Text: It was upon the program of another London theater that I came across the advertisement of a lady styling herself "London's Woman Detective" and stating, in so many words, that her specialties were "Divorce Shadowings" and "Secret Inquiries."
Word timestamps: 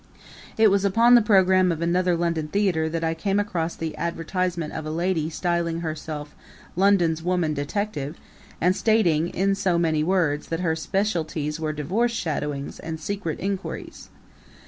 It 0.57 0.71
was 0.71 0.83
upon 0.83 1.13
the 1.13 1.21
program 1.21 1.71
of 1.71 1.79
another 1.79 2.17
London 2.17 2.47
theater 2.47 2.89
that 2.89 3.03
I 3.03 3.13
came 3.13 3.39
across 3.39 3.75
the 3.75 3.95
advertisement 3.97 4.73
of 4.73 4.83
a 4.83 4.89
lady 4.89 5.29
styling 5.29 5.81
herself 5.81 6.35
"London's 6.75 7.21
Woman 7.21 7.53
Detective" 7.53 8.17
and 8.59 8.75
stating, 8.75 9.29
in 9.29 9.53
so 9.53 9.77
many 9.77 10.03
words, 10.03 10.47
that 10.47 10.61
her 10.61 10.75
specialties 10.75 11.59
were 11.59 11.71
"Divorce 11.71 12.13
Shadowings" 12.13 12.79
and 12.79 12.99
"Secret 12.99 13.39
Inquiries." 13.39 14.09